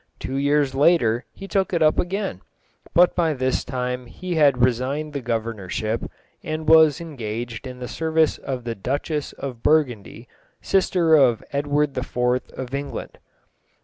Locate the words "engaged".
6.99-7.67